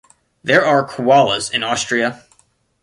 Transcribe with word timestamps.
There 0.43 0.65
are 0.65 0.83
koalas 0.83 1.53
in 1.53 1.61
Austria. 1.63 2.23